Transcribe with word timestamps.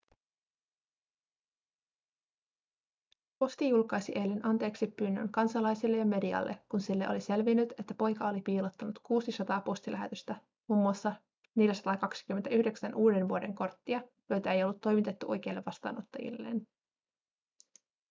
posti 3.39 3.69
julkaisi 3.69 4.11
eilen 4.15 4.45
anteeksipyynnön 4.45 5.31
kansalaisille 5.31 5.97
ja 5.97 6.05
medialle 6.05 6.59
kun 6.69 6.81
sille 6.81 7.09
oli 7.09 7.21
selvinnyt 7.21 7.73
että 7.79 7.93
poika 7.93 8.27
oli 8.27 8.41
piilottanut 8.41 8.99
600 9.03 9.61
postilähetystä 9.61 10.33
mm 10.69 10.75
429 11.55 12.95
uudenvuodenkorttia 12.95 14.01
joita 14.29 14.51
ei 14.51 14.63
ollut 14.63 14.81
toimitettu 14.81 15.25
oikeille 15.29 15.63
vastaanottajilleen 15.65 16.67